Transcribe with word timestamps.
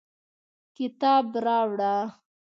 کتاب 0.77 1.25
راوړه 1.45 1.95